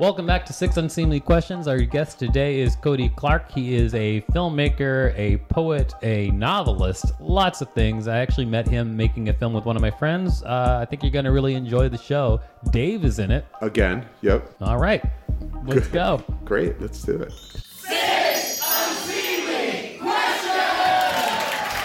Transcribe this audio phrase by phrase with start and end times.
[0.00, 1.68] Welcome back to Six Unseemly Questions.
[1.68, 3.52] Our guest today is Cody Clark.
[3.52, 8.08] He is a filmmaker, a poet, a novelist, lots of things.
[8.08, 10.42] I actually met him making a film with one of my friends.
[10.42, 12.40] Uh, I think you're going to really enjoy the show.
[12.70, 13.44] Dave is in it.
[13.60, 14.50] Again, yep.
[14.62, 15.04] All right,
[15.66, 16.24] let's go.
[16.46, 17.34] Great, let's do it.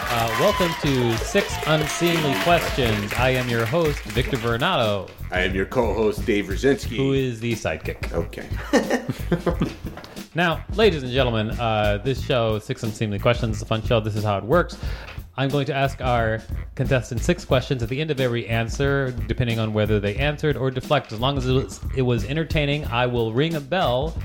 [0.07, 3.11] Uh, welcome to Six Unseemly Questions.
[3.15, 6.95] I am your host, Victor Varnado, I am your co-host Dave Rosensky.
[6.95, 8.13] who is the sidekick.
[8.13, 8.47] okay.
[10.33, 14.01] Now, ladies and gentlemen, uh, this show, Six Unseemly Questions, is a fun show.
[14.01, 14.77] This is how it works.
[15.37, 16.41] I'm going to ask our
[16.75, 20.71] contestants six questions at the end of every answer, depending on whether they answered or
[20.71, 21.13] deflect.
[21.13, 24.17] As long as it was, it was entertaining, I will ring a bell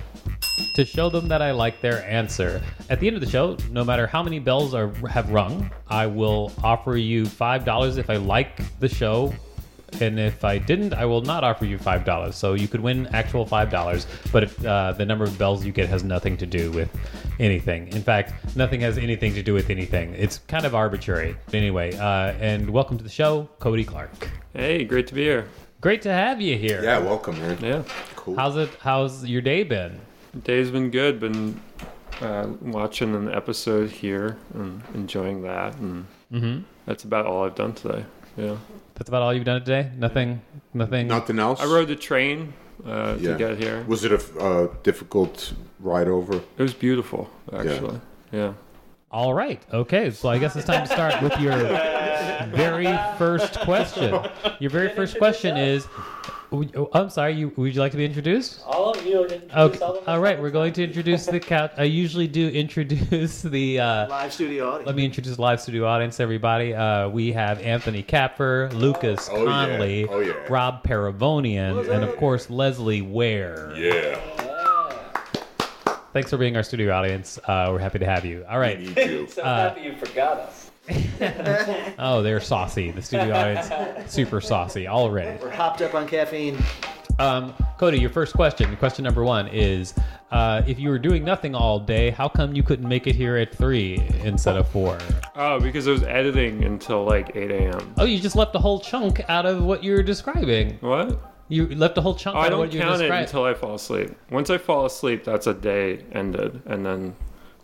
[0.75, 2.61] to show them that I like their answer.
[2.89, 6.07] At the end of the show, no matter how many bells are have rung, I
[6.07, 9.33] will offer you five dollars if I like the show.
[10.01, 12.37] And if I didn't, I will not offer you five dollars.
[12.37, 15.73] So you could win actual five dollars, but if, uh, the number of bells you
[15.73, 16.91] get has nothing to do with
[17.39, 17.89] anything.
[17.89, 20.15] In fact, nothing has anything to do with anything.
[20.15, 21.37] It's kind of arbitrary.
[21.53, 24.11] Anyway, uh, and welcome to the show, Cody Clark.
[24.55, 25.47] Hey, great to be here.
[25.81, 26.83] Great to have you here.
[26.85, 27.59] Yeah, welcome, man.
[27.63, 27.83] Yeah,
[28.17, 28.37] Cool.
[28.37, 28.71] How's it?
[28.81, 29.99] How's your day been?
[30.45, 31.19] day's been good.
[31.21, 31.59] Been
[32.21, 36.63] uh, watching an episode here and enjoying that, and Mm-hmm.
[36.87, 38.05] that's about all I've done today.
[38.37, 38.57] Yeah,
[39.01, 39.91] That's about all you've done today.
[39.97, 40.43] Nothing.
[40.75, 41.09] Nothing.
[41.09, 41.59] Nothing else?
[41.59, 42.53] I rode the train
[42.85, 43.33] uh, Yeah.
[43.33, 43.83] to get here.
[43.89, 46.35] Was it a uh, difficult ride over?
[46.59, 47.99] It was beautiful, actually.
[48.31, 48.53] Yeah.
[49.11, 49.63] All right.
[49.73, 50.11] Okay.
[50.11, 51.57] So I guess it's time to start with your
[52.55, 54.23] very first question.
[54.59, 55.87] Your very first question is.
[56.53, 57.35] Oh, I'm sorry.
[57.35, 58.63] You, would you like to be introduced?
[58.67, 59.79] All of you introduce Okay.
[59.81, 60.41] all of All right.
[60.41, 61.73] We're going to introduce the couch.
[61.77, 63.81] I usually do introduce the.
[63.81, 64.87] Uh, live studio audience.
[64.87, 66.75] let me introduce the live studio audience, everybody.
[66.75, 69.45] Uh, we have Anthony Capper, Lucas Oh, yeah.
[69.45, 70.33] Conley, Oh, yeah.
[70.49, 73.73] Rob Paravonian, and of course Leslie Ware.
[73.77, 74.21] Yeah.
[76.13, 77.39] Thanks for being our studio audience.
[77.45, 78.45] Uh, we're happy to have you.
[78.51, 78.81] All right.
[78.81, 79.27] Need you.
[79.31, 80.70] so happy you forgot us.
[81.99, 82.91] Oh, they're saucy.
[82.91, 83.71] The studio audience,
[84.13, 85.39] super saucy already.
[85.43, 86.57] We're hopped up on caffeine.
[87.19, 89.93] Um, Cody, your first question, question number one is:
[90.31, 93.37] uh, If you were doing nothing all day, how come you couldn't make it here
[93.37, 94.99] at three instead of four?
[95.37, 97.95] Oh, because I was editing until like 8 a.m.
[97.99, 100.79] Oh, you just left a whole chunk out of what you were describing.
[100.81, 101.21] What?
[101.49, 103.05] You left a whole chunk Oh, out I of don't what you were count it
[103.05, 103.25] describing.
[103.25, 104.11] until I fall asleep.
[104.31, 107.15] Once I fall asleep, that's a day ended, and then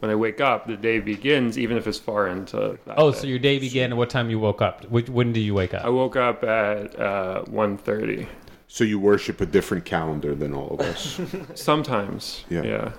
[0.00, 2.78] when I wake up, the day begins, even if it's far into.
[2.86, 3.18] That oh, day.
[3.18, 4.84] so your day began at what time you woke up?
[4.90, 5.84] Which, when did you wake up?
[5.84, 8.26] I woke up at uh, 1.30.
[8.68, 11.20] So you worship a different calendar than all of us.
[11.54, 12.62] Sometimes, Yeah.
[12.62, 12.92] yeah.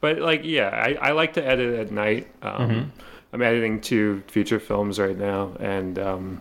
[0.00, 2.28] But like, yeah, I, I like to edit at night.
[2.42, 2.88] Um, Mm-hmm.
[3.32, 6.40] I'm editing two feature films right now, and um,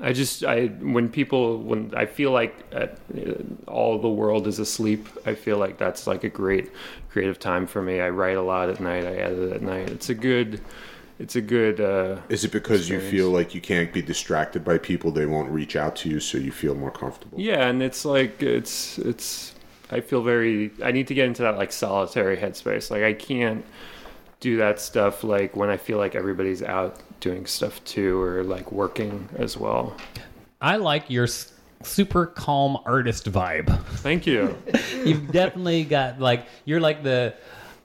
[0.00, 2.86] I just I when people when I feel like uh,
[3.68, 6.72] all the world is asleep, I feel like that's like a great
[7.10, 8.00] creative time for me.
[8.00, 9.06] I write a lot at night.
[9.06, 9.90] I edit at night.
[9.90, 10.60] It's a good.
[11.20, 11.80] It's a good.
[11.80, 15.12] Uh, Is it because you feel like you can't be distracted by people?
[15.12, 17.40] They won't reach out to you, so you feel more comfortable.
[17.40, 19.54] Yeah, and it's like it's it's
[19.90, 22.90] I feel very I need to get into that like solitary headspace.
[22.90, 23.64] Like I can't
[24.40, 28.72] do that stuff like when I feel like everybody's out doing stuff too or like
[28.72, 29.96] working as well.
[30.60, 31.26] I like your
[31.82, 33.84] super calm artist vibe.
[33.98, 34.56] Thank you.
[35.04, 37.34] You've definitely got like you're like the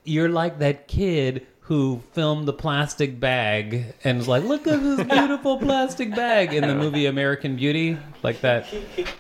[0.04, 5.06] you're like that kid who filmed the plastic bag and was like, "Look at this
[5.06, 8.66] beautiful plastic bag" in the movie American Beauty, like that.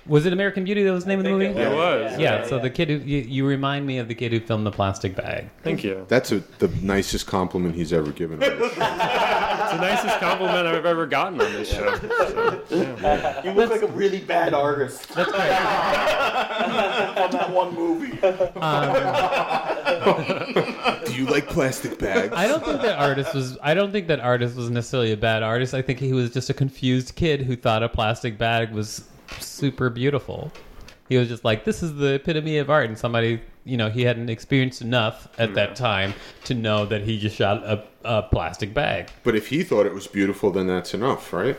[0.07, 1.45] Was it American Beauty that was the name of the movie?
[1.45, 2.17] It was.
[2.19, 2.47] Yeah.
[2.47, 5.15] So the kid who you, you remind me of the kid who filmed the plastic
[5.15, 5.47] bag.
[5.61, 6.05] Thank you.
[6.07, 8.39] That's a, the nicest compliment he's ever given.
[9.69, 9.73] us.
[9.73, 11.95] It's the nicest compliment I've ever gotten on this show.
[11.97, 15.07] So, You look like a really bad artist.
[15.09, 15.51] That's right.
[17.17, 18.19] on that one movie.
[18.57, 18.93] Um,
[21.05, 22.33] Do you like plastic bags?
[22.35, 23.57] I don't think that artist was.
[23.61, 25.73] I don't think that artist was necessarily a bad artist.
[25.73, 29.03] I think he was just a confused kid who thought a plastic bag was
[29.39, 30.51] super beautiful.
[31.07, 34.01] He was just like, "This is the epitome of art," and somebody, you know, he
[34.01, 36.13] hadn't experienced enough at that time
[36.45, 39.09] to know that he just shot a, a plastic bag.
[39.23, 41.57] But if he thought it was beautiful, then that's enough, right?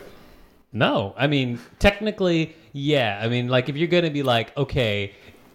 [0.73, 3.19] No, I mean technically, yeah.
[3.21, 5.13] I mean, like if you're gonna be like, okay,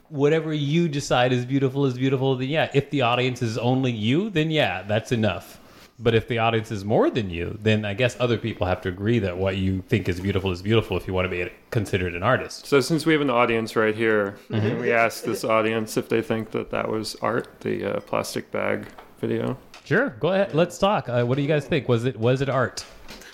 [0.08, 2.70] whatever you decide is beautiful is beautiful, then yeah.
[2.74, 5.60] If the audience is only you, then yeah, that's enough.
[5.98, 8.90] But if the audience is more than you, then I guess other people have to
[8.90, 12.14] agree that what you think is beautiful is beautiful if you want to be considered
[12.14, 12.66] an artist.
[12.66, 14.80] So since we have an audience right here, Mm-hmm.
[14.82, 18.86] we asked this audience if they think that that was art, the uh, plastic bag
[19.20, 19.56] video.
[19.84, 20.54] Sure, go ahead.
[20.54, 21.08] Let's talk.
[21.08, 21.88] Uh, what do you guys think?
[21.88, 22.84] Was it was it art?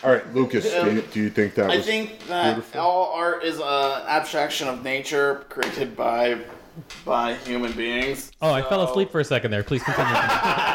[0.04, 2.80] All right, Lucas, do you, do you think that I was think that beautiful?
[2.80, 6.38] all art is an abstraction of nature created by
[7.04, 8.32] by human beings.
[8.40, 9.62] Oh, I fell asleep for a second there.
[9.62, 10.12] Please continue.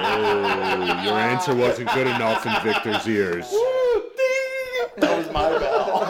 [0.09, 3.49] Oh, your answer wasn't good enough in Victor's ears.
[4.97, 6.03] That was my bell.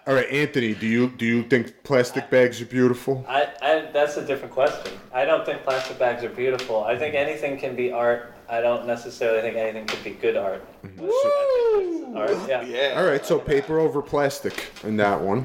[0.06, 3.24] All right, Anthony, do you do you think plastic bags are beautiful?
[3.28, 4.92] I, I, that's a different question.
[5.12, 6.84] I don't think plastic bags are beautiful.
[6.84, 8.34] I think anything can be art.
[8.48, 10.64] I don't necessarily think anything could be good art.
[10.84, 12.16] Mm-hmm.
[12.16, 12.62] Art, yeah.
[12.62, 12.94] Yeah.
[12.96, 15.44] All right, so paper over plastic in that one.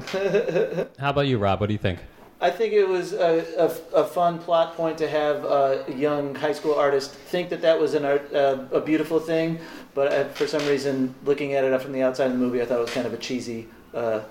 [0.98, 1.60] How about you, Rob?
[1.60, 1.98] What do you think?
[2.42, 6.52] I think it was a, a, a fun plot point to have a young high
[6.52, 9.60] school artist think that that was an art, uh, a beautiful thing,
[9.94, 12.64] but uh, for some reason, looking at it from the outside of the movie, I
[12.64, 14.22] thought it was kind of a cheesy, uh,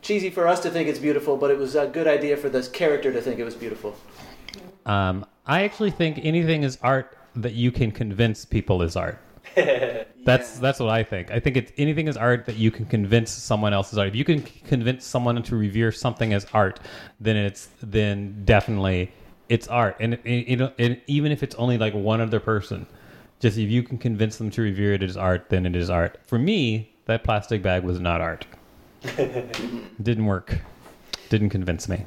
[0.00, 2.66] cheesy for us to think it's beautiful, but it was a good idea for this
[2.66, 3.94] character to think it was beautiful.
[4.86, 9.18] Um, I actually think anything is art that you can convince people is art.
[10.24, 11.30] That's that's what I think.
[11.30, 14.08] I think it's anything is art that you can convince someone else is art.
[14.08, 16.80] If you can convince someone to revere something as art,
[17.20, 19.12] then it's then definitely
[19.48, 19.96] it's art.
[19.98, 22.86] And it, it, you know, and even if it's only like one other person,
[23.40, 26.18] just if you can convince them to revere it as art, then it is art.
[26.26, 28.46] For me, that plastic bag was not art.
[30.02, 30.60] Didn't work.
[31.30, 32.04] Didn't convince me.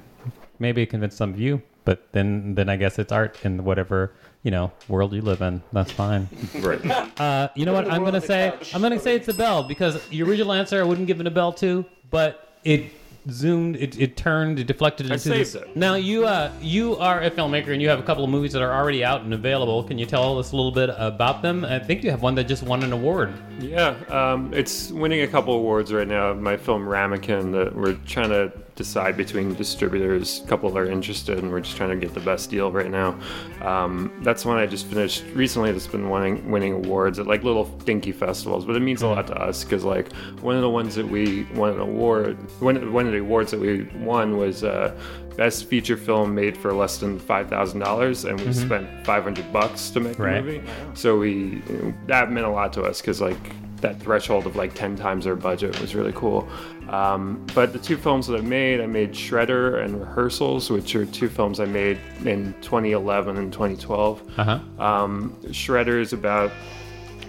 [0.59, 4.13] Maybe it convinced some of you, but then then I guess it's art in whatever
[4.43, 5.61] you know world you live in.
[5.71, 6.27] That's fine.
[6.59, 7.19] Right.
[7.19, 7.89] Uh, you know what?
[7.89, 11.07] I'm gonna say I'm gonna say it's a bell because your original answer I wouldn't
[11.07, 12.91] give it a bell to, but it
[13.29, 15.55] zoomed, it, it turned, it deflected into this.
[15.55, 15.75] it.
[15.75, 18.61] Now you uh you are a filmmaker and you have a couple of movies that
[18.61, 19.83] are already out and available.
[19.83, 21.65] Can you tell us a little bit about them?
[21.65, 23.33] I think you have one that just won an award.
[23.59, 26.33] Yeah, um, it's winning a couple of awards right now.
[26.33, 28.51] My film Ramekin that we're trying to
[28.83, 30.41] decide between distributors.
[30.43, 33.17] A couple are interested, and we're just trying to get the best deal right now.
[33.61, 35.71] Um, that's one I just finished recently.
[35.71, 39.27] That's been winning winning awards at like little dinky festivals, but it means a lot
[39.27, 43.05] to us because like one of the ones that we won an award, one one
[43.05, 44.63] of the awards that we won was.
[44.63, 44.95] Uh,
[45.35, 49.51] Best feature film made for less than five thousand dollars, and we spent five hundred
[49.51, 50.35] bucks to make Right.
[50.35, 50.63] the movie.
[50.93, 51.63] So we
[52.05, 53.43] that meant a lot to us because like
[53.83, 56.49] that threshold of like 10 times our budget was really cool.
[56.89, 61.05] Um, but the two films that I made, I made Shredder and Rehearsals, which are
[61.05, 64.39] two films I made in 2011 and 2012.
[64.39, 64.83] Uh huh.
[64.83, 66.51] Um, Shredder is about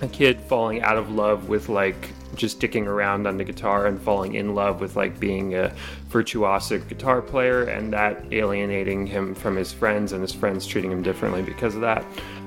[0.01, 4.01] a kid falling out of love with like just sticking around on the guitar and
[4.01, 5.73] falling in love with like being a
[6.11, 11.03] virtuosic guitar player and that alienating him from his friends and his friends treating him
[11.03, 12.05] differently because of that.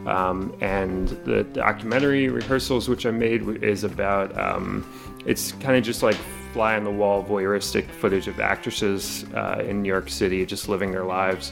[0.07, 4.86] Um, and the documentary rehearsals, which I made, is about um,
[5.25, 6.15] it's kind of just like
[6.54, 10.92] fly on the wall voyeuristic footage of actresses uh, in New York City just living
[10.92, 11.51] their lives.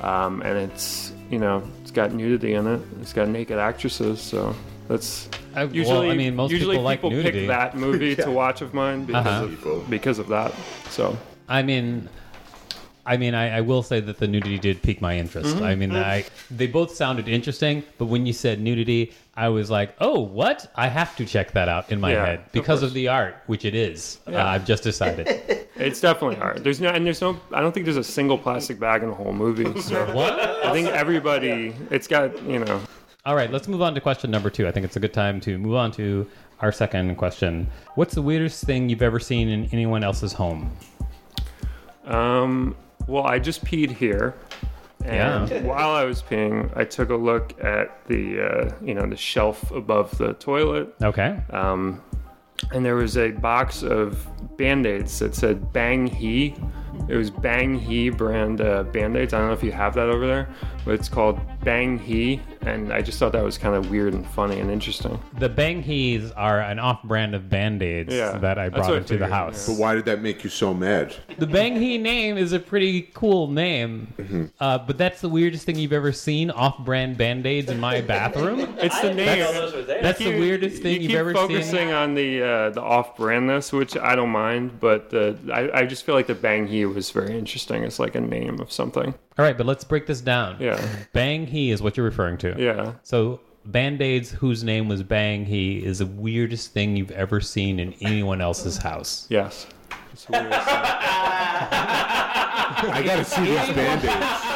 [0.00, 2.80] Um, and it's you know it's got nudity in it.
[3.00, 4.52] It's got naked actresses, so
[4.88, 6.10] that's I- well, usually.
[6.10, 7.30] I mean, most usually people like nudity.
[7.40, 9.68] pick that movie to watch of mine because Uh-huh.
[9.70, 10.52] of because of that.
[10.90, 11.16] So
[11.48, 12.08] I mean,
[13.04, 15.56] I mean, I, I will say that the nudity did pique my interest.
[15.56, 15.64] Mm-hmm.
[15.64, 19.94] I mean, I they both sounded interesting, but when you said nudity, I was like,
[20.00, 20.70] oh, what?
[20.76, 22.94] I have to check that out in my Yeah, head because of, course.
[22.94, 24.20] the art, which it is.
[24.26, 25.26] Uh, I've just decided.
[25.76, 26.62] it's definitely hard.
[26.62, 27.40] There's no and there's no.
[27.52, 29.64] I don't think there's a single plastic bag in the whole movie.
[29.82, 30.38] So what?
[30.64, 31.74] I think everybody.
[31.90, 32.80] It's got you know.
[33.24, 34.66] All right, let's move on to question number two.
[34.68, 36.28] I think it's a good time to move on to
[36.60, 37.68] our second question.
[37.96, 40.70] What's the weirdest thing you've ever seen in anyone else's home?
[42.04, 42.74] Um,
[43.06, 44.34] well, I just peed here.
[45.04, 45.62] And Yeah.
[45.62, 49.70] while I was peeing, I took a look at the uh, you know the shelf
[49.72, 51.40] above the toilet, Okay.
[51.50, 52.00] um,
[52.72, 54.24] and there was a box of
[54.56, 56.54] band-aids that said Bang He.
[57.08, 59.34] It was Bang He brand uh, band-aids.
[59.34, 60.48] I don't know if you have that over there,
[60.86, 64.58] it's called Bang He, and I just thought that was kind of weird and funny
[64.60, 65.18] and interesting.
[65.38, 68.96] The Bang Hees are an off-brand of Band-Aids Yeah, that I that's brought what I
[68.98, 69.66] into the figured, house.
[69.68, 71.14] But why did that make you so mad?
[71.38, 74.44] The Bang He name is a pretty cool name, Mm-hmm.
[74.60, 78.60] uh, but that's the weirdest thing you've ever seen off-brand Band-Aids in my bathroom.
[78.82, 79.38] It's the didn't name.
[79.40, 79.82] know those were.
[79.82, 81.88] That's the weirdest thing you you've keep ever focusing seen.
[81.90, 86.14] on the uh, the off-brandness, which I don't mind, but the I, I just feel
[86.14, 87.84] like the Bang He was very interesting.
[87.84, 89.14] It's like a name of something.
[89.38, 90.56] All right, but let's break this down.
[90.60, 90.80] Yeah,
[91.12, 92.54] Bang He is what you're referring to.
[92.58, 92.92] yeah.
[93.02, 97.94] So Band-Aids whose name was Bang He is the weirdest thing you've ever seen in
[98.00, 99.26] anyone else's house.
[99.30, 99.66] Yes.
[100.12, 100.76] It's the weirdest thing.
[102.84, 104.51] I gotta see these band-aids.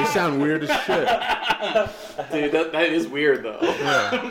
[0.00, 1.08] They sound weird as shit.
[2.32, 3.58] Dude, that, that is weird though.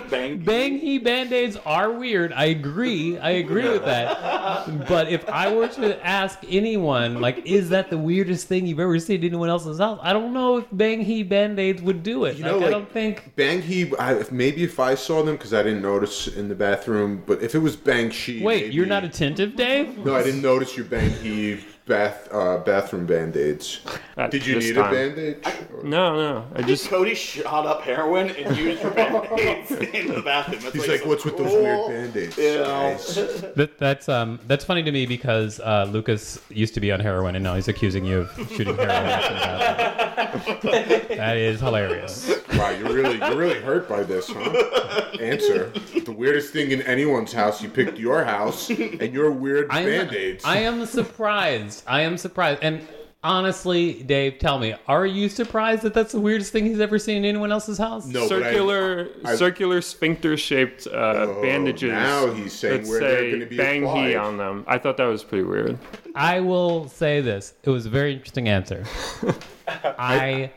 [0.10, 0.40] Bang.
[0.40, 2.34] Bang He Band-Aids are weird.
[2.34, 3.18] I agree.
[3.18, 4.88] I agree with that.
[4.88, 9.00] But if I were to ask anyone, like, is that the weirdest thing you've ever
[9.00, 10.00] seen in anyone else's house?
[10.02, 12.38] I don't know if Bang He Band-Aids would do it.
[12.38, 13.34] You like, know, I like, don't think.
[13.36, 13.96] Bang He.
[13.98, 17.42] I, if- maybe if I saw them because I didn't notice in the bathroom, but
[17.42, 19.98] if it was Bang She, Wait, maybe- you're not attentive, Dave?
[20.00, 23.82] No, I didn't notice your Bang He bath uh, bathroom band-aids.
[24.16, 24.88] At Did you need time.
[24.88, 25.44] a band-aid?
[25.84, 26.46] No, no.
[26.56, 30.62] I Just just Cody shot up heroin and used your band-aids in the bathroom.
[30.62, 32.64] That's He's why like, "What's with those weird band-aids?" Yeah.
[32.64, 33.16] guys?"
[33.56, 37.36] That, that's um that's funny to me because uh, Lucas used to be on heroin
[37.36, 38.80] and now he's accusing you of shooting heroin.
[38.80, 41.18] into the bathroom.
[41.18, 42.32] that is hilarious.
[42.54, 45.12] Wow, you're really you're really hurt by this, huh?
[45.20, 45.72] Answer.
[46.06, 49.86] The weirdest thing in anyone's house, you picked your house and your weird I am,
[49.86, 50.46] band-aids.
[50.46, 51.79] I am surprised.
[51.88, 52.62] I am surprised.
[52.64, 52.88] And
[53.24, 57.18] honestly, Dave, tell me, are you surprised that that's the weirdest thing he's ever seen
[57.18, 58.06] in anyone else's house?
[58.06, 60.92] No, but I- circular, I- circular sphincter-shaped uh,
[61.28, 61.92] Oh, bandages.
[61.92, 64.64] now he's saying that where they're gonna be "bang applied." he" on them.
[64.68, 65.78] I thought that was pretty weird.
[66.16, 67.54] I will say this.
[67.64, 68.86] It was a very interesting answer.
[69.68, 70.52] I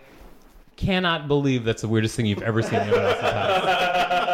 [0.77, 3.92] cannot believe that's the weirdest thing you've ever seen in anyone else's house.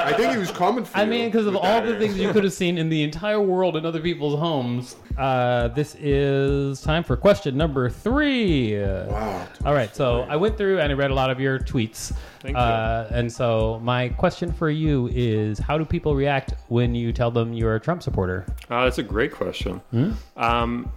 [0.08, 1.98] I think he was coming for I you mean, because of with all that the
[1.98, 2.22] things answer.
[2.26, 4.96] you could have seen in the entire world in other people's homes.
[5.16, 8.78] Uh, this is time for question number three.
[8.78, 9.46] Wow.
[9.64, 12.12] All right, so I went through and I read a lot of your tweets.
[12.40, 12.62] Thank you.
[12.62, 17.30] Uh, and so my question for you is how do people react when you tell
[17.30, 18.46] them you're a Trump supporter?
[18.70, 19.80] Uh, that's a great question.
[19.90, 20.12] Hmm?
[20.36, 20.92] Um,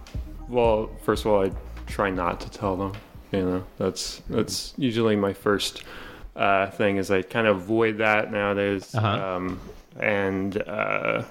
[0.48, 1.50] well, first of all, I
[1.86, 2.92] try not to tell them.
[3.32, 5.84] You know, that's that's usually my first
[6.36, 6.96] uh, thing.
[6.96, 8.94] Is I kind of avoid that nowadays.
[8.94, 9.08] Uh-huh.
[9.08, 9.60] Um,
[9.98, 11.24] and uh,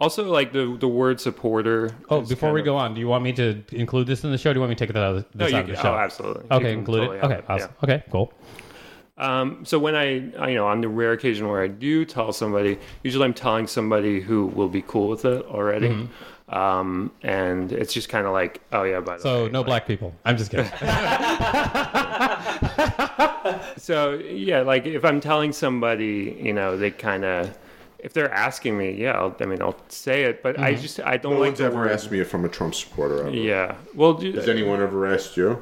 [0.00, 1.90] also, like the the word supporter.
[2.08, 4.38] Oh, before we of- go on, do you want me to include this in the
[4.38, 4.52] show?
[4.52, 5.76] Do you want me to take that out of, No, this you out of the
[5.82, 5.92] show?
[5.92, 6.44] oh, absolutely.
[6.50, 7.24] Okay, include totally it.
[7.24, 7.70] Okay, awesome.
[7.70, 7.84] yeah.
[7.94, 8.32] Okay, cool.
[9.18, 12.32] Um, so when I, I, you know, on the rare occasion where I do tell
[12.32, 15.90] somebody, usually I'm telling somebody who will be cool with it already.
[15.90, 16.54] Mm-hmm.
[16.54, 19.60] Um, and it's just kind of like, oh yeah, by the So way, So no
[19.60, 20.12] like- black people.
[20.24, 20.66] I'm just kidding.
[23.82, 27.58] So yeah, like if I'm telling somebody, you know, they kind of,
[27.98, 31.16] if they're asking me, yeah, I'll, I mean, I'll say it, but I just I
[31.16, 33.26] don't No like one's the ever word- asked me if I'm a Trump supporter.
[33.26, 33.30] Ever.
[33.30, 35.60] Yeah, well, do, Has anyone ever asked you?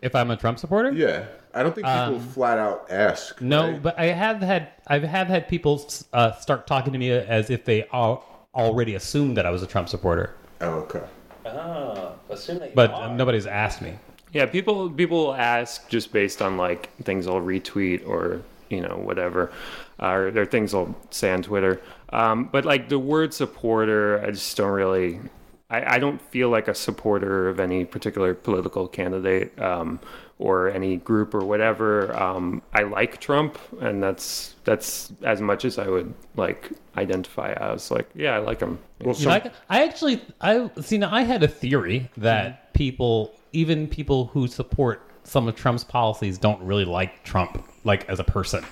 [0.00, 0.90] if I'm a Trump supporter?
[0.90, 1.26] Yeah.
[1.54, 3.40] I don't think people flat out ask.
[3.40, 3.80] Um, No, right?
[3.82, 7.64] but I have had I have had people uh, start talking to me as if
[7.64, 8.24] they al-
[8.56, 11.02] already assumed that I was a Trump supporter, Oh, okay.
[11.46, 13.08] Oh, assume that you but are.
[13.10, 13.92] um, nobody's asked me.
[14.32, 19.52] Yeah, people people ask just based on like things I'll retweet or you know whatever,
[20.00, 21.80] uh, or there are things I'll say on Twitter.
[22.10, 25.20] Um, but like the word supporter, I just don't really.
[25.68, 30.00] I, I don't feel like a supporter of any particular political candidate um,
[30.42, 32.14] or any group or whatever.
[32.20, 37.90] Um, I like Trump, and that's that's as much as I would like identify as.
[37.90, 38.78] Like, yeah, I like him.
[39.00, 42.74] Well, You some, know, I, I actually I see now I had a theory that
[42.74, 48.18] people even people who support some of Trump's policies don't really like Trump like as
[48.18, 48.64] a person.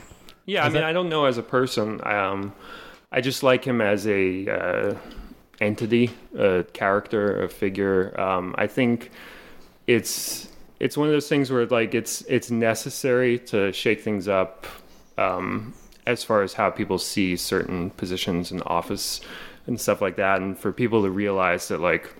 [0.46, 2.00] Yeah, I mean, that- I don't know as a person.
[2.04, 2.52] Um,
[3.12, 4.94] I just like him as a uh,
[5.60, 8.18] entity, a character, a figure.
[8.20, 9.10] Um, I think
[9.86, 10.48] it's
[10.80, 14.66] it's one of those things where like it's it's necessary to shake things up
[15.18, 15.74] um,
[16.06, 19.20] as far as how people see certain positions in office
[19.66, 22.12] and stuff like that, and for people to realize that like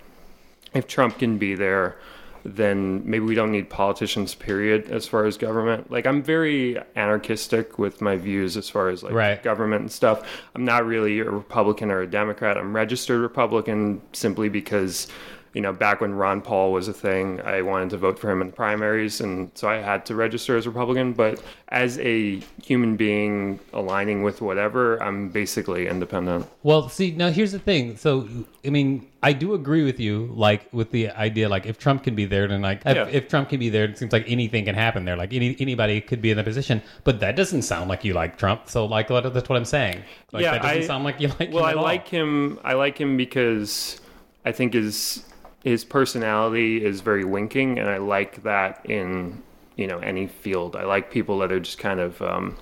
[0.75, 1.97] if Trump can be there,
[2.45, 4.35] then maybe we don't need politicians.
[4.35, 4.91] Period.
[4.91, 9.15] As far as government, like I'm very anarchistic with my views as far as like
[9.15, 9.43] Right.
[9.43, 10.23] government and stuff.
[10.55, 12.59] I'm not really a Republican or a Democrat.
[12.59, 15.09] I'm registered Republican simply because.
[15.53, 18.41] You know, back when Ron Paul was a thing, I wanted to vote for him
[18.41, 21.13] in the primaries, and so I had to register as Republican.
[21.13, 26.47] But as a human being aligning with whatever, I'm basically independent.
[26.63, 27.97] Well, see, now here's the thing.
[27.97, 28.29] So,
[28.65, 32.15] I mean, I do agree with you, like with the idea, like if Trump can
[32.15, 33.09] be there, then like if, Yeah.
[33.11, 35.17] if Trump can be there, it seems like anything can happen there.
[35.17, 36.81] Like any anybody could be in that position.
[37.03, 38.69] But that doesn't sound like you like Trump.
[38.69, 40.03] So, like that's what I'm saying.
[40.31, 41.53] Like, that doesn't I- sound like you like.
[41.53, 41.83] Well, I at all.
[41.83, 42.61] like him.
[42.63, 44.01] I like him because
[44.45, 45.25] I think his
[45.65, 49.43] his personality is very winking, and I like that in
[49.77, 50.77] you know any field.
[50.77, 52.57] I like people that are just kind of um,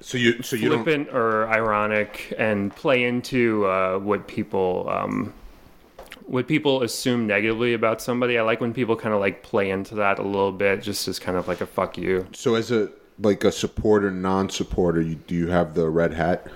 [0.00, 4.88] so you so you flippant or ironic and play into uh, what people.
[4.90, 5.32] Um,
[6.26, 9.94] what people assume negatively about somebody, I like when people kind of like play into
[9.94, 12.26] that a little bit, just as kind of like a fuck you.
[12.34, 16.46] so as a like a supporter, non-supporter, you, do you have the red hat?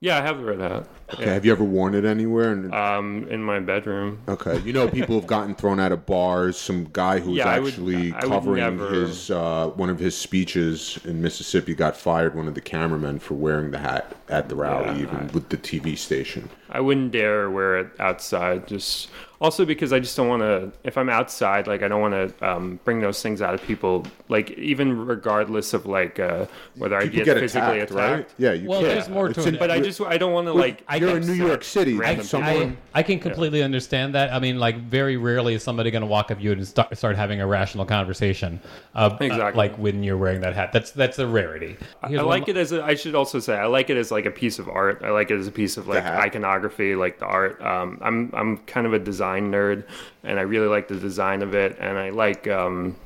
[0.00, 0.88] Yeah, I have the red hat.
[1.14, 1.24] Okay.
[1.24, 2.52] Have you ever worn it anywhere?
[2.52, 4.18] And, Um, in my bedroom.
[4.28, 4.58] okay.
[4.60, 6.56] You know, people have gotten thrown out of bars.
[6.56, 11.20] Some guy who's Yeah, actually would covering never- his uh, one of his speeches in
[11.20, 12.34] Mississippi got fired.
[12.34, 15.48] One of the cameramen for wearing the hat at the rally, Yeah, even I- with
[15.48, 16.48] the TV station.
[16.72, 18.68] I wouldn't dare wear it outside.
[18.68, 19.08] Just
[19.40, 20.70] also because I just don't want to.
[20.84, 24.06] If I'm outside, like I don't want to um, bring those things out of people.
[24.28, 28.16] Like even regardless of like uh, whether I get, get physically attacked, attacked.
[28.18, 28.28] right?
[28.38, 28.68] Yeah, you can.
[28.68, 28.88] Well, can.
[28.88, 29.58] there's more to in- it.
[29.58, 30.84] But I just I don't want to like.
[30.86, 31.94] I You're in New York City.
[31.94, 34.32] Random Someone, I, I can completely understand that.
[34.32, 36.96] I mean, like, very rarely is somebody going to walk up to you and start,
[36.96, 38.60] start having a rational conversation.
[38.94, 39.56] Uh, Exactly.
[39.56, 40.72] like when you're wearing that hat.
[40.72, 41.76] That's that's a rarity.
[42.02, 44.30] I like it as a, I should also say I like it as like a
[44.30, 45.02] piece of art.
[45.04, 47.60] I like it as a piece of like iconography, like the art.
[47.62, 49.84] Um, I'm I'm kind of a design nerd,
[50.24, 52.96] and I really like the design of it, and I like um,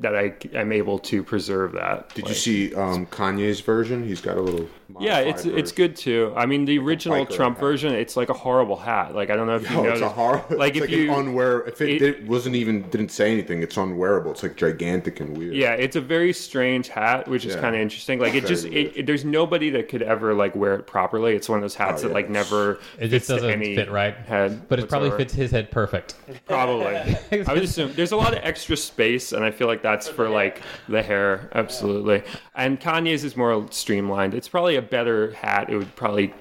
[0.00, 2.12] that I am able to preserve that.
[2.14, 4.04] Did you see um, Kanye's version?
[4.04, 4.68] He's got a little.
[5.00, 6.32] Yeah, modified it's it's good too.
[6.36, 7.60] I mean, the original Trump hat.
[7.60, 9.14] version, it's like a horrible hat.
[9.14, 9.90] Like I don't know if you Oh, know.
[9.90, 10.44] it's a horror.
[10.50, 11.66] Like it's if like you an unwear.
[11.68, 14.32] If it, it- did, wasn't even didn't say anything, it's unwearable.
[14.32, 15.54] It's like gigantic and weird.
[15.54, 17.60] Yeah, it's a very strange hat, which is Yeah.
[17.60, 18.18] kind of interesting.
[18.18, 21.34] Like it just, it, it- there's nobody that could ever like wear it properly.
[21.34, 22.14] It's one of those hats Oh, that yeah.
[22.14, 24.14] like never It just doesn't any fit right.
[24.14, 24.68] head.
[24.68, 26.14] But it probably fits his head perfect.
[26.46, 26.86] Probably.
[27.46, 30.28] I would assume there's a lot of extra space, and I feel like that's for
[30.30, 32.22] like the hair, absolutely.
[32.56, 34.32] And Kanye's is more streamlined.
[34.34, 35.68] It's probably a better hat.
[35.70, 36.32] It would probably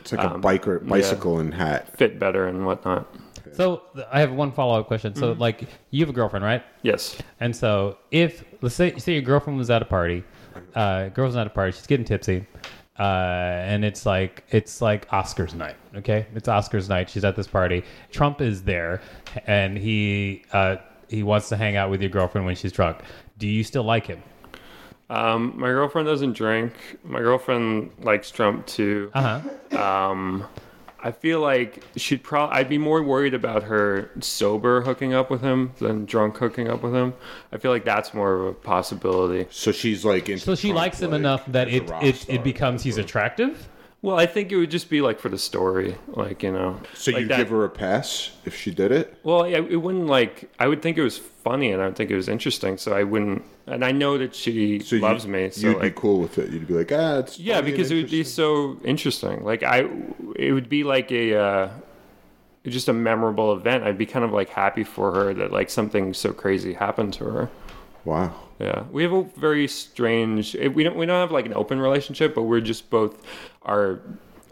[0.00, 1.96] It's like Um, a biker bicycle and hat.
[1.96, 3.06] fit better and whatnot.
[3.52, 5.14] So I have one follow up question.
[5.14, 5.40] So, Mm-hmm.
[5.40, 6.62] like, you have a girlfriend, right?
[6.82, 7.16] Yes.
[7.40, 10.24] And so, if let's say say your girlfriend was at a party,
[10.74, 12.44] uh, girl's at a party, she's getting tipsy,
[12.98, 13.02] uh,
[13.72, 15.76] and it's like it's like Oscars night.
[15.96, 17.08] Okay, it's Oscars night.
[17.10, 17.84] She's at this party.
[18.10, 19.00] Trump is there,
[19.46, 20.76] and he uh,
[21.08, 22.98] he wants to hang out with your girlfriend when she's drunk.
[23.38, 24.22] Do you still like him?
[25.10, 26.72] Um, my girlfriend doesn't drink.
[27.02, 29.10] My girlfriend likes Trump too.
[29.14, 29.40] Uh
[29.72, 29.78] huh.
[30.10, 30.46] Um,
[31.00, 32.56] I feel like she'd probably.
[32.56, 36.82] I'd be more worried about her sober hooking up with him than drunk hooking up
[36.82, 37.14] with him.
[37.52, 39.46] I feel like that's more of a possibility.
[39.50, 41.88] So she's like into So she Trump, likes him like, enough that as a it
[41.88, 42.36] rock it, star.
[42.36, 43.68] it becomes he's attractive.
[44.00, 46.80] Well, I think it would just be like for the story, like you know.
[46.94, 49.18] So like you give her a pass if she did it?
[49.24, 50.50] Well, yeah, it wouldn't like.
[50.58, 52.78] I would think it was funny, and I would think it was interesting.
[52.78, 53.42] So I wouldn't.
[53.66, 55.50] And I know that she So loves you, me.
[55.50, 56.50] So you'd like, be cool with it.
[56.50, 59.44] You'd be like, ah, it's yeah, because it would be so interesting.
[59.44, 59.88] Like I,
[60.36, 61.36] it would be like a.
[61.36, 61.70] Uh,
[62.66, 63.84] just a memorable event.
[63.84, 67.24] I'd be kind of like happy for her that like something so crazy happened to
[67.24, 67.50] her.
[68.04, 68.34] wow.
[68.58, 70.56] Yeah, we have a very strange.
[70.56, 73.22] eh, We don't we don't have like an open relationship, but we're just both
[73.62, 74.00] our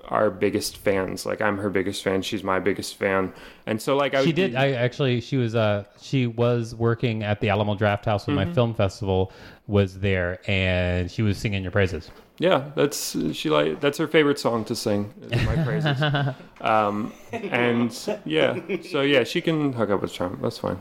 [0.08, 1.26] our biggest fans.
[1.26, 3.32] Like I'm her biggest fan, she's my biggest fan,
[3.66, 4.52] and so like I She did.
[4.52, 5.56] be- I actually, she was.
[5.56, 8.48] Uh, she was working at the Alamo Draft House when Mm-hmm.
[8.48, 9.32] my film festival
[9.66, 12.08] was there, and she was singing your praises.
[12.38, 15.12] Yeah, that's she like that's her favorite song to sing.
[15.32, 16.00] My praises.
[16.60, 17.90] um, and
[18.24, 20.40] yeah, so yeah, she can hook up with Trump.
[20.42, 20.78] That's fine.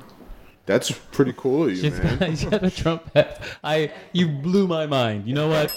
[0.66, 2.18] That's pretty cool of you, She's man.
[2.18, 3.40] got, she had a trumpet.
[3.64, 5.28] I you blew my mind.
[5.28, 5.72] You know what?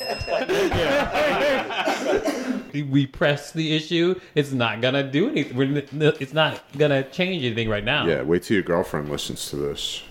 [2.73, 4.19] we press the issue.
[4.35, 5.57] It's not gonna do anything.
[5.57, 5.83] We're,
[6.21, 8.07] it's not gonna change anything right now.
[8.07, 10.03] Yeah, wait till your girlfriend listens to this.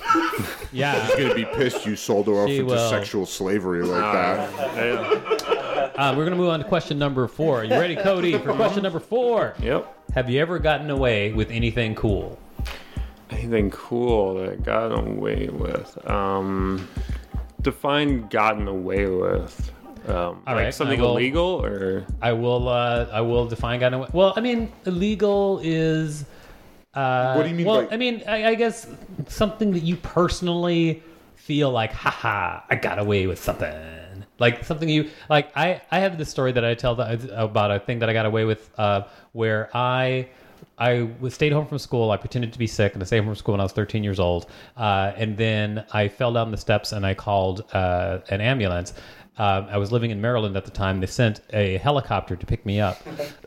[0.72, 1.04] Yeah.
[1.08, 2.90] She's gonna be pissed you sold her off She into will.
[2.90, 4.76] sexual slavery like that.
[4.76, 5.90] Yeah.
[5.96, 7.64] Uh, we're gonna move on to question number four.
[7.64, 9.54] You ready, Cody, for question number four?
[9.60, 10.12] Yep.
[10.14, 12.38] Have you ever gotten away with anything cool?
[13.50, 16.08] Anything cool that I got away with?
[16.08, 16.86] Um,
[17.62, 19.72] define gotten away with.
[20.06, 22.68] Um, All like right, something will- illegal or I will.
[22.68, 24.08] Uh, I will define gotten away.
[24.12, 26.26] Well, I mean, illegal is.
[26.94, 28.86] Uh, What do you mean Well, by- I mean, I, I guess
[29.26, 31.02] something that you personally
[31.34, 33.74] feel like, haha, I got away with something.
[34.38, 35.50] Like something you like.
[35.56, 38.26] I I have this story that I tell that, about a thing that I got
[38.26, 40.28] away with, uh, where I.
[40.80, 42.10] I was stayed home from school.
[42.10, 44.02] I pretended to be sick, and I stayed home from school when I was 13
[44.02, 44.46] years old.
[44.76, 48.94] Uh, and then I fell down the steps, and I called uh, an ambulance.
[49.36, 51.00] Um, I was living in Maryland at the time.
[51.00, 52.98] They sent a helicopter to pick me up.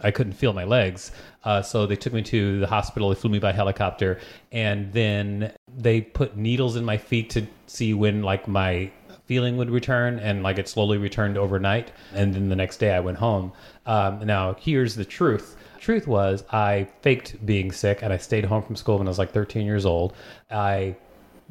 [0.02, 1.12] I couldn't feel my legs,
[1.44, 3.10] uh, so they took me to the hospital.
[3.10, 4.20] They flew me by helicopter,
[4.52, 8.92] and then they put needles in my feet to see when like my
[9.26, 11.92] feeling would return, and like it slowly returned overnight.
[12.14, 13.52] And then the next day, I went home.
[13.86, 15.58] Um, now, here's the truth.
[15.84, 19.20] Truth was, I faked being sick, and I stayed home from school when I was
[19.20, 20.14] like 13 years old.
[20.50, 20.96] I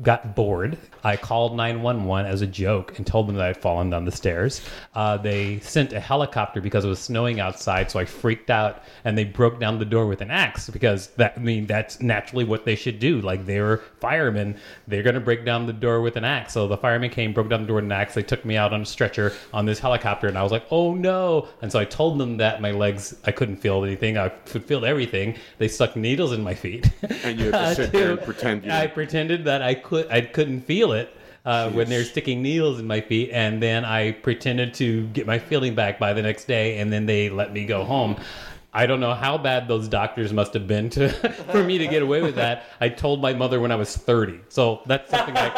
[0.00, 0.78] got bored.
[1.04, 4.62] I called 911 as a joke and told them that I'd fallen down the stairs.
[4.94, 9.18] Uh, they sent a helicopter because it was snowing outside, so I freaked out and
[9.18, 12.64] they broke down the door with an axe because that I mean that's naturally what
[12.64, 13.20] they should do.
[13.20, 14.56] Like they were firemen,
[14.88, 16.52] they're gonna break down the door with an axe.
[16.54, 18.14] So the firemen came, broke down the door with an axe.
[18.14, 20.94] They took me out on a stretcher on this helicopter, and I was like, "Oh
[20.94, 24.16] no!" And so I told them that my legs, I couldn't feel anything.
[24.16, 25.36] I could feel everything.
[25.58, 26.90] They stuck needles in my feet.
[27.24, 30.22] And you had to sit there and pretend you- I pretended that I could, I
[30.22, 31.14] couldn't feel it.
[31.44, 35.40] Uh, when they're sticking needles in my feet, and then I pretended to get my
[35.40, 38.14] feeling back by the next day, and then they let me go home.
[38.72, 41.08] I don't know how bad those doctors must have been to
[41.50, 42.66] for me to get away with that.
[42.80, 45.50] I told my mother when I was thirty, so that's something I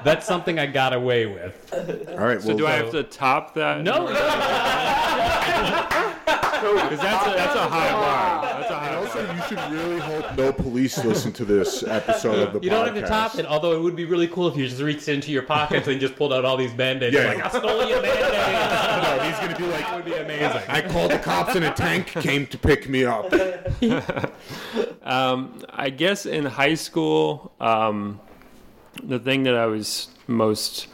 [0.04, 2.08] that's something I got away with.
[2.10, 2.40] All right.
[2.40, 3.82] So well, do I have to top that?
[3.82, 4.06] No,
[6.52, 8.42] because that's a, that's a high bar.
[8.42, 8.96] That's a high bar.
[9.04, 12.72] Also, you should really hope no police listen to this episode of the you podcast.
[12.72, 13.46] don't have to top it.
[13.46, 16.16] Although it would be really cool if you just reached into your pockets and just
[16.16, 17.14] pulled out all these band-aids.
[17.14, 17.28] Yeah.
[17.32, 19.18] Like I stole your band-aids.
[19.18, 20.62] No, he's gonna be like, that would be amazing.
[20.68, 23.32] I called the cops and a tank came to pick me up.
[25.02, 28.20] Um, I guess in high school, um,
[29.02, 30.88] the thing that I was most,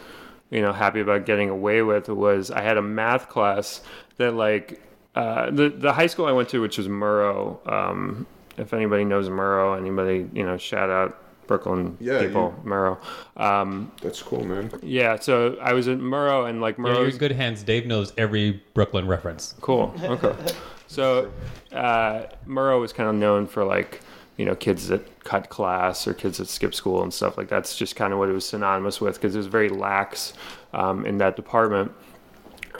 [0.50, 3.80] you know, happy about getting away with was I had a math class
[4.18, 4.82] that like
[5.14, 7.66] uh, the the high school I went to, which was Murrow.
[7.70, 12.98] Um, if anybody knows Murrow, anybody you know, shout out Brooklyn Yeah, people, Murrow.
[13.36, 14.70] Um, That's cool, man.
[14.82, 17.62] yeah, so I was at Murrow and like Yeah, you're Murrow's in good hands.
[17.62, 19.54] Dave knows every Brooklyn reference.
[19.60, 19.94] Cool.
[20.02, 20.34] Okay.
[20.88, 21.32] So,
[21.72, 24.02] uh, Murrow was kind of known for like,
[24.36, 27.78] you know, kids that cut class or kids that skip school and stuff like that's
[27.78, 30.34] just kind of what it was synonymous with because it was very lax
[30.74, 31.92] um, in that department.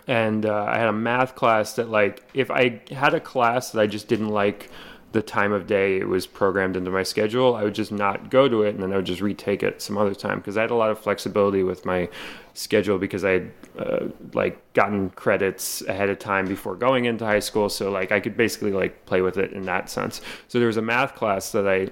[0.07, 3.81] And uh, I had a math class that, like, if I had a class that
[3.81, 4.71] I just didn't like
[5.12, 8.49] the time of day it was programmed into my schedule, I would just not go
[8.49, 10.71] to it and then I would just retake it some other time because I had
[10.71, 12.09] a lot of flexibility with my
[12.55, 17.41] schedule because I had uh, like gotten credits ahead of time before going into high
[17.41, 17.69] school.
[17.69, 20.21] So like I could basically like play with it in that sense.
[20.49, 21.88] So there was a math class that I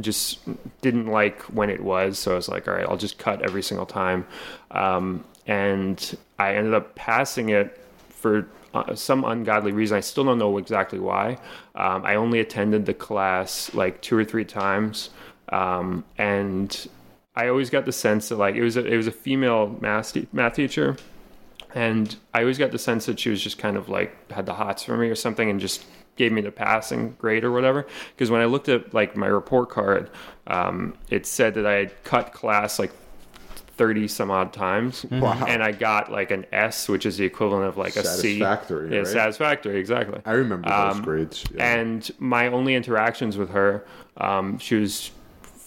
[0.00, 0.40] just
[0.82, 2.18] didn't like when it was.
[2.18, 4.26] So I was like, all right, I'll just cut every single time.
[4.70, 7.80] Um, and I ended up passing it
[8.10, 9.96] for uh, some ungodly reason.
[9.96, 11.38] I still don't know exactly why.
[11.74, 15.10] Um, I only attended the class like two or three times.
[15.50, 16.88] Um, and
[17.34, 20.12] I always got the sense that like it was a, it was a female math,
[20.12, 20.96] te- math teacher
[21.76, 24.54] and I always got the sense that she was just kind of like had the
[24.54, 25.84] hots for me or something and just
[26.16, 27.86] gave me the passing grade or whatever.
[28.14, 30.10] Because when I looked at like my report card,
[30.46, 32.92] um, it said that I had cut class like
[33.76, 35.44] 30 some odd times Wow.
[35.46, 38.38] and I got like an S, which is the equivalent of like a C.
[38.38, 39.06] Satisfactory, Yeah, right?
[39.06, 40.20] satisfactory, exactly.
[40.24, 41.44] I remember those Um, grades.
[41.54, 41.74] Yeah.
[41.76, 43.84] And my only interactions with her,
[44.16, 45.10] um, she was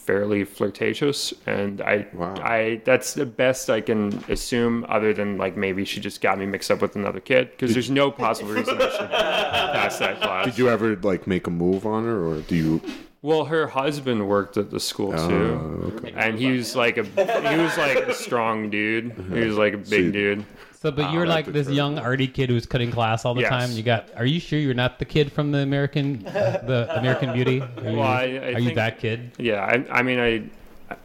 [0.05, 2.33] fairly flirtatious, and I, Wow.
[2.41, 6.47] I that's the best I can assume, other than like maybe she just got me
[6.47, 10.45] mixed up with another kid, because there's no possible reason I should pass that class.
[10.45, 12.81] Did you ever like make a move on her, or do you?
[13.21, 17.57] Well, her husband worked at the school too, Oh, and he was like a he
[17.61, 19.11] was like a strong dude.
[19.33, 20.45] He was like a big you- dude.
[20.81, 21.75] So, but you're that's like this absurd.
[21.75, 23.49] young arty kid who's cutting class all the Yes.
[23.49, 23.71] time.
[23.73, 24.07] You got?
[24.15, 27.59] Are you sure you're not the kid from the American, the American Beauty?
[27.61, 29.31] Are you, I- I are you that kid?
[29.37, 30.95] Yeah, I, I mean, I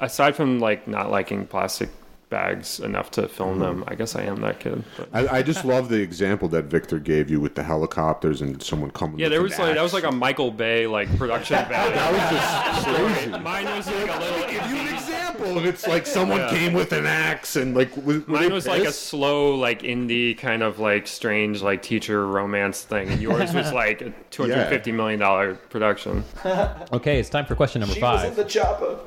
[0.00, 1.88] aside from like not liking plastic
[2.28, 3.60] bags enough to film mm-hmm.
[3.60, 4.82] them, I guess I am that kid.
[4.96, 5.08] But.
[5.12, 8.90] I, I just love the example that Victor gave you with the helicopters and someone
[8.90, 9.18] coming.
[9.18, 11.94] Yeah, there was like that was like a Michael Bay like production value.
[11.94, 13.42] That was just crazy.
[13.42, 14.50] Mine was like a little.
[14.50, 16.50] Give you an example, and it's like someone Yeah.
[16.50, 17.96] came with an axe and like.
[17.96, 21.82] Was, were Mine they was like a slow, like indie kind of like strange, like
[21.82, 26.24] teacher romance thing, and yours was like a two hundred fifty million dollar production.
[26.92, 28.36] Okay, it's time for question number She was in five.
[28.36, 28.98] the chopper.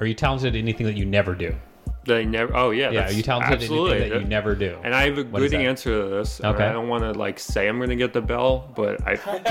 [0.00, 1.54] Are you talented at anything that you never do?
[2.04, 2.54] They never.
[2.56, 3.92] Oh yeah, Yeah, you talented absolutely.
[3.92, 4.76] anything that you never do?
[4.82, 6.40] And I have a What good answer to this.
[6.40, 6.64] Okay.
[6.66, 9.34] I don't want to like say I'm going to get the bell, but I feel
[9.36, 9.42] it.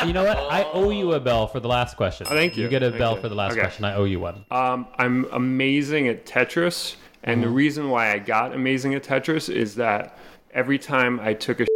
[0.06, 0.36] You know what?
[0.36, 2.26] I owe you a bell for the last question.
[2.30, 2.64] Oh, thank you.
[2.64, 3.20] You get a Thank bell you.
[3.20, 3.60] for the last Okay.
[3.60, 3.84] question.
[3.84, 4.44] I owe you one.
[4.50, 7.48] Um, I'm amazing at Tetris, and Mm-hmm.
[7.48, 10.18] the reason why I got amazing at Tetris is that
[10.52, 11.66] every time I took a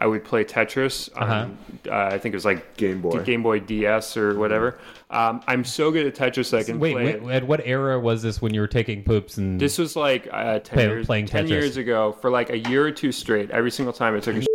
[0.00, 1.58] I would play Tetris on,
[1.90, 3.20] uh I think it was like Game Boy.
[3.24, 4.78] Game Boy DS or whatever.
[5.10, 7.18] Um, I'm so good at Tetris I can Wait, play.
[7.18, 10.28] wait, at what era was this when you were taking poops and This was like
[10.32, 12.12] uh, 10, Play- years, playing 10 years ago.
[12.20, 14.46] For like a year or two straight, every single time I took a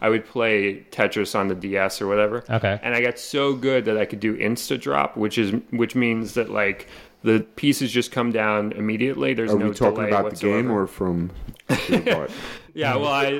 [0.00, 2.44] I would play Tetris on the DS or whatever.
[2.50, 2.78] Okay.
[2.82, 6.34] And I got so good that I could do Insta Drop, which is which means
[6.34, 6.88] that like
[7.22, 9.32] the pieces just come down immediately.
[9.32, 10.56] There's Are no we talking delay about whatsoever.
[10.58, 11.30] the game or from
[11.88, 12.30] your butt?
[12.74, 13.38] Yeah, well, I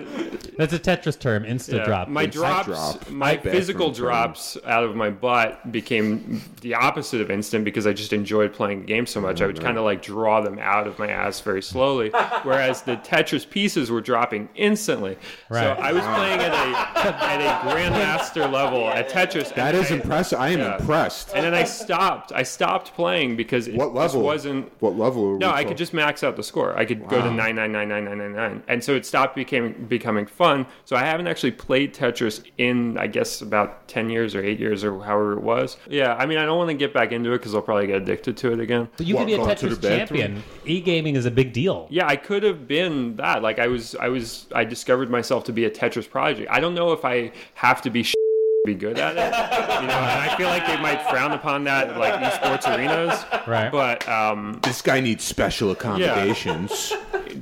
[0.57, 2.09] That's a Tetris term, insta yeah, drop.
[2.09, 3.11] my drops, drop.
[3.11, 4.05] my Bathroom physical term.
[4.07, 8.83] drops out of my butt became the opposite of instant because I just enjoyed playing
[8.83, 9.41] the game so much.
[9.43, 9.65] I would mm-hmm.
[9.65, 12.11] kind of like draw them out of my ass very slowly,
[12.45, 15.19] whereas the Tetris pieces were dropping instantly.
[15.49, 15.63] Right.
[15.63, 19.53] So I was playing at a at a grandmaster level at Tetris.
[19.57, 20.39] That and is I- impressive.
[20.39, 20.77] I am Yeah.
[20.79, 21.33] impressed.
[21.35, 22.31] And then I stopped.
[22.33, 24.23] I stopped playing because it What just level?
[24.23, 24.71] wasn't.
[24.81, 25.31] What level?
[25.31, 25.69] Are No, we I talking?
[25.69, 26.79] could just max out the score.
[26.79, 29.37] I could go to nine nine nine nine nine nine nine, and so it stopped
[29.37, 30.67] becoming becoming fun.
[30.85, 34.85] So I haven't actually played Tetris in I guess about ten years or eight years
[34.85, 35.77] or however it was.
[35.89, 38.03] Yeah, I mean I don't want to get back into it because I'll probably get
[38.03, 38.89] addicted to it again.
[38.97, 40.43] But you What, could be a Tetris champion.
[40.65, 41.87] E gaming is a big deal.
[41.91, 43.43] Yeah, I could have been that.
[43.43, 46.51] Like I was, I was, I discovered myself to be a Tetris project.
[46.51, 48.24] I don't know if I have to be sh- to
[48.65, 49.83] be good at it.
[49.83, 53.23] You know, and I feel like they might frown upon that at, like esports arenas.
[53.47, 53.71] Right.
[53.71, 56.95] But um, This guy needs special accommodations.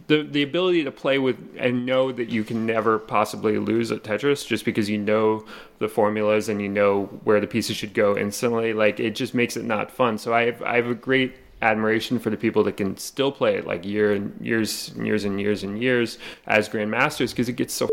[0.09, 4.03] the the ability to play with and know that you can never possibly lose at
[4.03, 5.45] Tetris just because you know
[5.79, 9.57] the formulas and you know where the pieces should go instantly, like it just makes
[9.57, 10.19] it not fun.
[10.19, 13.55] So I have I have a great admiration for the people that can still play
[13.55, 17.53] it like year and years and years and years and years as grandmasters because it
[17.53, 17.89] gets so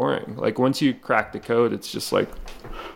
[0.00, 0.36] boring.
[0.36, 2.28] Like once you crack the code, it's just like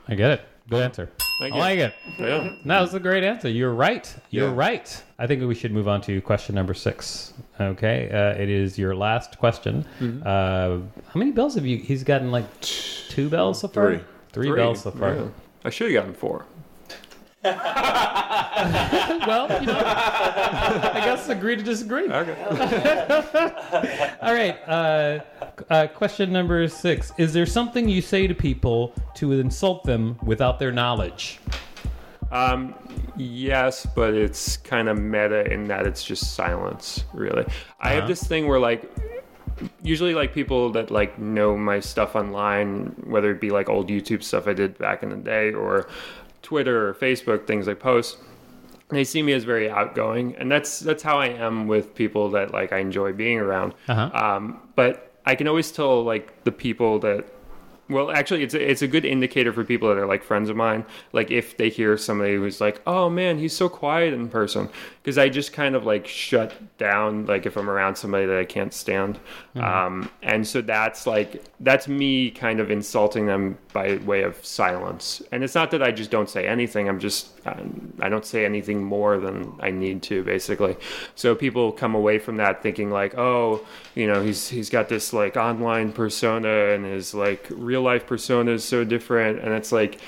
[0.09, 0.41] I get it.
[0.71, 1.11] Good answer.
[1.43, 1.93] I like it.
[2.19, 2.57] yeah.
[2.65, 3.51] That was a great answer.
[3.51, 4.07] You're right.
[4.31, 4.55] You're Yeah.
[4.69, 5.03] right.
[5.19, 7.35] I think we should move on to question number six.
[7.61, 9.85] Okay, uh, it is your last question.
[10.01, 10.23] Mm-hmm.
[10.25, 10.79] Uh,
[11.11, 11.77] how many bells have you?
[11.77, 13.85] He's gotten like two bells so far.
[13.97, 14.01] Three.
[14.33, 14.57] Three, Three.
[14.57, 15.15] bells so far.
[15.15, 15.27] Yeah.
[15.67, 16.47] I should have gotten four.
[19.27, 22.11] Well, you know, I guess agree to disagree.
[22.11, 22.37] Okay.
[24.23, 24.59] All right.
[24.67, 25.21] Uh,
[25.71, 30.59] uh, question number six: Is there something you say to people to insult them without
[30.59, 31.41] their knowledge?
[32.31, 32.75] Um,
[33.17, 37.47] yes, but it's kind of meta in that it's just silence, really.
[37.81, 38.91] I have this thing where, like,
[39.83, 44.23] usually, like, people that, like, know my stuff online, whether it be, like, old YouTube
[44.23, 45.89] stuff I did back in the day or
[46.45, 48.19] Twitter or Facebook, things I post,
[48.91, 50.37] they see me as very outgoing.
[50.37, 53.75] And that's, that's how I am with people that, like, I enjoy being around.
[53.89, 54.11] Uh-huh.
[54.15, 57.27] Um, but I can always tell, like, the people that
[57.89, 60.57] well, actually, it's a, it's a good indicator for people that are like friends of
[60.57, 60.87] mine.
[61.13, 64.71] Like if they hear somebody who's like, "Oh man, he's so quiet in person,"
[65.05, 67.27] because I just kind of like shut down.
[67.27, 69.19] Like if I'm around somebody that I can't stand,
[69.55, 75.21] um, and so that's like that's me kind of insulting them by way of silence.
[75.31, 76.89] And it's not that I just don't say anything.
[76.89, 80.75] I'm just um, I don't say anything more than I need to, basically.
[81.17, 85.13] So people come away from that thinking like, "Oh, you know, he's he's got this
[85.13, 89.99] like online persona and his like real life persona is so different and it's like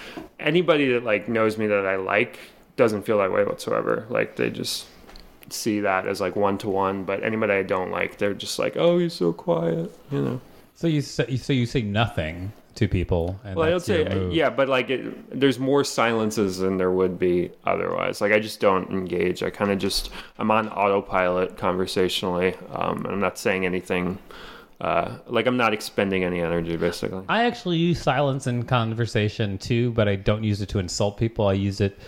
[0.40, 2.38] anybody that like knows me that I like
[2.76, 4.06] doesn't feel that way whatsoever.
[4.08, 4.86] Like they just
[5.50, 8.76] see that as like one to one but anybody I don't like they're just like
[8.76, 10.40] oh he's so quiet you know?
[10.74, 13.40] So you say, so you say nothing to people.
[13.44, 17.18] And well I don't say yeah but like it, there's more silences than there would
[17.18, 18.20] be otherwise.
[18.20, 19.42] Like I just don't engage.
[19.42, 24.18] I kind of just I'm on autopilot conversationally um, and I'm not saying anything
[24.80, 27.24] uh, like I'm not expending any energy basically.
[27.28, 31.46] I actually use silence in conversation too, but I don't use it to insult people.
[31.46, 31.98] I use it,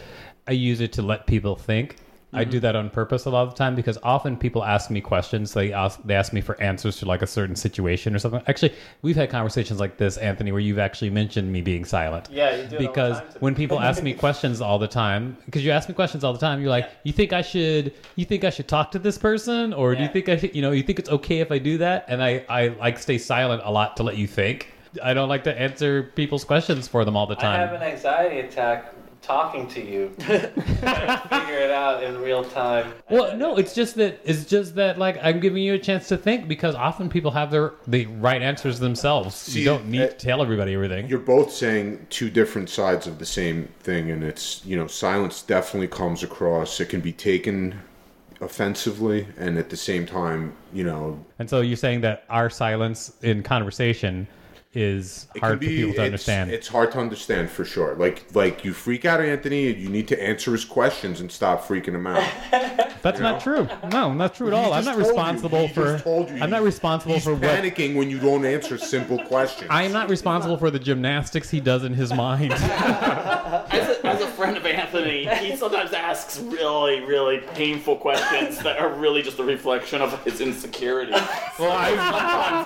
[0.49, 1.97] I use it to let people think.
[2.31, 2.51] I Mm-hmm.
[2.51, 5.55] do that on purpose a lot of the time because often people ask me questions.
[5.55, 8.43] They ask they ask me for answers to like a certain situation or something.
[8.47, 12.29] Actually, we've had conversations like this, Anthony, where you've actually mentioned me being silent.
[12.31, 15.39] Yeah, you do it all the because when people ask me questions all the time,
[15.47, 18.27] because you ask me questions all the time, you're like, you think I should, you
[18.27, 20.73] think I should talk to this person, or do you think I should, you know,
[20.73, 22.05] you think it's okay if I do that?
[22.09, 24.75] And I, I like stay silent a lot to let you think.
[25.03, 27.59] I don't like to answer people's questions for them all the time.
[27.59, 30.15] I have an anxiety attack talking to you.
[30.19, 30.49] to
[31.31, 32.93] figure it out in real time.
[33.11, 36.17] Well, no, it's just that it's just that like I'm giving you a chance to
[36.17, 39.35] think because often people have their the right answers themselves.
[39.35, 41.09] See, you don't need uh, to tell everybody everything.
[41.09, 45.43] You're both saying two different sides of the same thing, and it's you know silence
[45.43, 46.81] definitely comes across.
[46.81, 47.81] It can be taken
[48.41, 53.13] offensively, and at the same time, you know, And so you're saying that our silence
[53.23, 54.29] in conversation
[54.75, 56.51] is it hard can for people to it's, understand.
[56.51, 57.95] It's hard to understand for sure.
[57.95, 61.95] Like like you freak out Anthony, you need to answer his questions and stop freaking
[61.95, 62.23] him out.
[63.03, 63.67] That's not true.
[63.91, 64.73] No, not true at all.
[64.73, 65.99] I'm not responsible for.
[66.01, 66.39] told you.
[66.43, 67.43] I'm not responsible He's for what.
[67.43, 69.69] panicking when you don't answer simple questions.
[69.71, 72.53] I am not responsible for the gymnastics he does in his mind.
[72.53, 78.79] As a, as a friend of Anthony, he sometimes asks really, really painful questions that
[78.79, 81.13] are really just a reflection of his insecurity.
[81.59, 81.99] Well, I've,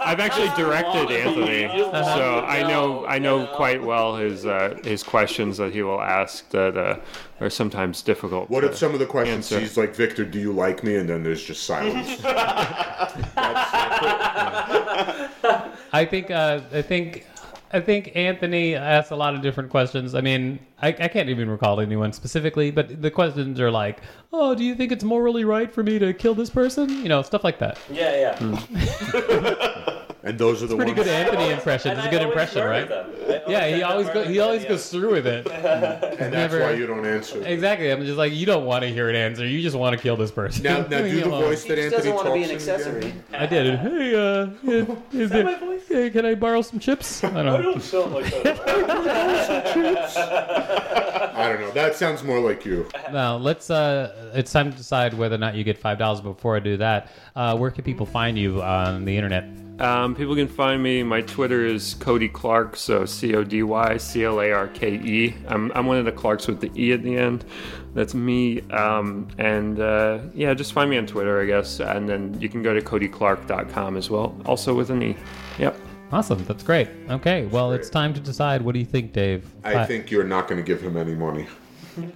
[0.02, 5.56] I've actually directed Anthony, so I know I know quite well his uh, his questions
[5.56, 6.98] that he will ask that uh,
[7.40, 8.50] are sometimes difficult.
[8.50, 9.60] What to if some of the questions answer.
[9.60, 10.96] he's like, Victor, do you like me?
[10.96, 12.20] And then there's just silence.
[15.94, 17.26] I think uh, I think
[17.72, 20.14] I think Anthony asked a lot of different questions.
[20.14, 24.00] I mean, I, I can't even recall anyone specifically, but the questions are like,
[24.32, 27.22] "Oh, do you think it's morally right for me to kill this person?" You know,
[27.22, 27.78] stuff like that.
[27.90, 28.38] Yeah, yeah.
[28.38, 29.88] Hmm.
[30.24, 31.04] and those are the Pretty ones.
[31.04, 31.96] good Anthony impression.
[31.96, 32.88] It's a good impression, right?
[32.88, 33.06] them.
[33.10, 35.46] I always Yeah, he always go, he always goes through with it.
[36.22, 37.42] And that's why you don't answer.
[37.44, 37.90] Exactly.
[37.90, 39.44] I'm just like, you don't want to hear an answer.
[39.46, 40.62] You just want to kill this person.
[40.62, 41.42] Now, now Leave do me the alone.
[41.44, 43.14] voice that He just Anthony doesn't want to be an talks in accessory.
[43.32, 43.78] I did it.
[43.92, 47.24] Hey, uh, is, is it, hey, can I borrow some chips?
[47.24, 47.62] I don't I know.
[47.62, 48.60] don't sound like that.
[51.34, 51.70] I don't know.
[51.72, 52.88] That sounds more like you.
[53.12, 53.70] Now let's.
[53.70, 56.20] Uh, it's time to decide whether or not you get five dollars.
[56.20, 59.44] Before I do that, uh, where can people find you on the internet?
[59.82, 61.02] Um, people can find me.
[61.02, 64.94] My Twitter is Cody Clarke, so C O D Y C L A R K
[64.94, 65.34] E.
[65.48, 67.44] I'm, I'm one of the Clarks with the E at the end.
[67.92, 68.60] That's me.
[68.70, 71.80] Um, and uh, yeah, just find me on Twitter, I guess.
[71.80, 75.16] And then you can go to CodyClarke.com as well, also with an E.
[75.58, 75.76] Yep.
[76.12, 76.44] Awesome.
[76.44, 76.88] That's great.
[77.10, 77.46] Okay.
[77.46, 78.62] Well, it's time to decide.
[78.62, 79.50] What do you think, Dave?
[79.64, 81.48] I Fi- think you're not going to give him any money.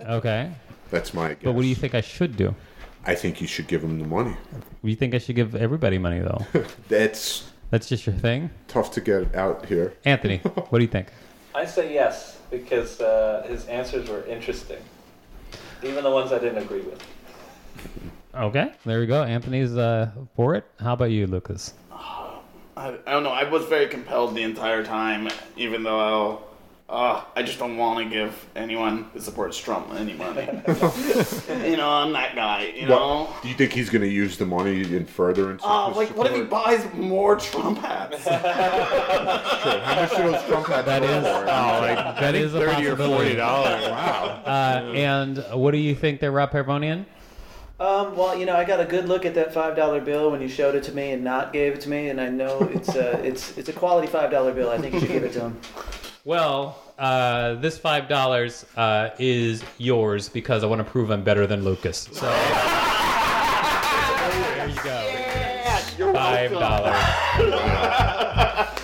[0.02, 0.52] Okay.
[0.92, 1.38] That's my guess.
[1.42, 2.54] But what do you think I should do?
[3.04, 4.36] I think you should give him the money.
[4.82, 6.44] You think I should give everybody money though?
[6.88, 9.94] That's That's just your thing, tough to get out here.
[10.04, 10.38] Anthony.
[10.68, 11.08] what do you think?
[11.54, 14.82] I say yes because uh, his answers were interesting,
[15.82, 17.02] even the ones I didn't agree with.
[18.34, 18.72] Okay.
[18.84, 19.22] There we go.
[19.24, 20.64] Anthony's uh, for it.
[20.78, 21.72] How about you, Lucas?
[21.90, 22.38] I,
[22.76, 23.30] I don't know.
[23.30, 26.42] I was very compelled the entire time, even though
[26.88, 30.42] uh, I just don't want to give anyone who supports Trump any money.
[31.68, 32.72] you know, I'm that guy.
[32.76, 33.28] You know.
[33.42, 35.64] Do you think he's going to use the money in furtherance?
[35.64, 38.24] of Oh, his like what if he buys more Trump hats?
[38.26, 39.80] Sure.
[39.80, 41.42] How much do those Trump hats That go is, for?
[41.42, 43.82] oh, like, that is a Thirty or forty dollars.
[43.88, 44.42] Wow.
[44.46, 47.04] Uh, and what do you think there, Rob Pervonian?
[47.80, 50.40] Um, well, you know, I got a good look at that five dollar bill when
[50.40, 52.94] you showed it to me and not gave it to me, and I know it's
[52.94, 54.70] a it's it's a quality five dollar bill.
[54.70, 55.60] I think you should give it to him.
[56.26, 61.46] Well, uh, this five dollars uh, is yours because I want to prove I'm better
[61.46, 62.08] than Lucas.
[62.10, 62.34] So there
[64.68, 66.12] you go.
[66.12, 66.96] Five dollars.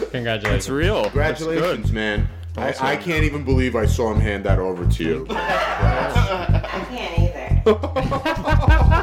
[0.13, 0.55] Congratulations.
[0.55, 1.03] It's real.
[1.03, 2.29] Congratulations, man.
[2.57, 5.27] I, I can't even believe I saw him hand that over to you.
[5.31, 8.99] I can't either.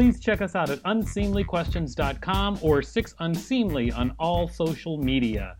[0.00, 5.58] Please check us out at unseemlyquestions.com or 6unseemly on all social media.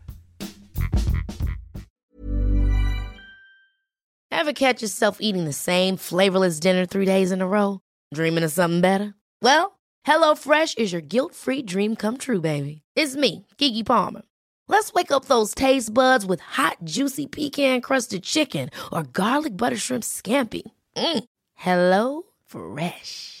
[4.31, 7.81] Ever catch yourself eating the same flavorless dinner three days in a row?
[8.15, 9.13] Dreaming of something better?
[9.43, 9.77] Well,
[10.07, 12.81] HelloFresh is your guilt free dream come true, baby.
[12.95, 14.23] It's me, Keke Palmer.
[14.67, 19.77] Let's wake up those taste buds with hot, juicy pecan crusted chicken or garlic butter
[19.77, 20.63] shrimp scampi.
[20.97, 21.25] Mm.
[21.53, 23.40] Hello Fresh.